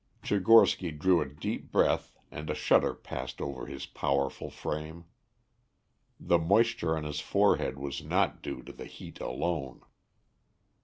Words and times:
Tchigorsky 0.23 0.91
drew 0.97 1.21
a 1.21 1.29
deep 1.29 1.71
breath 1.71 2.17
and 2.31 2.49
a 2.49 2.55
shudder 2.55 2.95
passed 2.95 3.39
over 3.39 3.67
his 3.67 3.85
powerful 3.85 4.49
frame. 4.49 5.05
The 6.19 6.39
moisture 6.39 6.97
on 6.97 7.03
his 7.03 7.19
forehead 7.19 7.77
was 7.77 8.03
not 8.03 8.41
due 8.41 8.63
to 8.63 8.71
the 8.73 8.85
heat 8.85 9.19
alone. 9.19 9.83